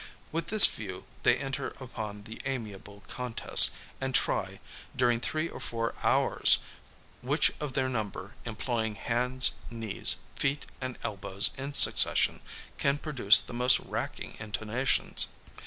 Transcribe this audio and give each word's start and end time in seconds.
With 0.31 0.47
this 0.47 0.65
view 0.65 1.05
they 1.21 1.37
enter 1.37 1.75
upon 1.79 2.23
the 2.23 2.41
amiable 2.45 3.03
contest, 3.07 3.69
and 4.01 4.15
try, 4.15 4.59
during 4.95 5.19
three 5.19 5.47
or 5.47 5.59
four 5.59 5.93
hours, 6.01 6.57
which 7.21 7.51
of 7.59 7.73
their 7.73 7.87
number, 7.87 8.33
employing 8.43 8.95
hands, 8.95 9.51
knees, 9.69 10.15
feet, 10.35 10.65
and 10.81 10.97
elbows 11.03 11.51
in 11.55 11.75
succession, 11.75 12.41
can 12.79 12.97
produce 12.97 13.41
the 13.41 13.53
most 13.53 13.79
racking 13.79 14.37
intonations. 14.39 15.27